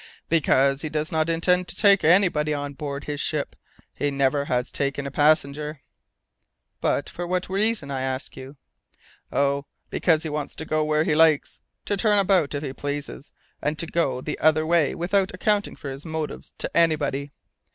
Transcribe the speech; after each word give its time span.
"Because 0.29 0.81
he 0.81 0.89
does 0.89 1.11
not 1.11 1.29
intend 1.29 1.67
to 1.67 1.75
take 1.75 2.03
anybody 2.03 2.55
on 2.55 2.73
board 2.73 3.03
his 3.03 3.19
ship. 3.21 3.55
He 3.93 4.09
never 4.09 4.45
has 4.45 4.71
taken 4.71 5.05
a 5.05 5.11
passenger." 5.11 5.81
"But, 6.79 7.07
for 7.07 7.27
what 7.27 7.49
reason, 7.49 7.91
I 7.91 8.01
ask 8.01 8.35
you." 8.35 8.57
"Oh! 9.31 9.67
because 9.91 10.23
he 10.23 10.29
wants 10.29 10.55
to 10.55 10.65
go 10.65 10.83
where 10.83 11.03
he 11.03 11.13
likes, 11.13 11.61
to 11.85 11.95
turn 11.95 12.17
about 12.17 12.55
if 12.55 12.63
he 12.63 12.73
pleases 12.73 13.31
and 13.61 13.77
go 13.91 14.21
the 14.21 14.39
other 14.39 14.65
way 14.65 14.95
without 14.95 15.35
accounting 15.35 15.75
for 15.75 15.91
his 15.91 16.03
motives 16.03 16.55
to 16.57 16.75
anybody. 16.75 17.29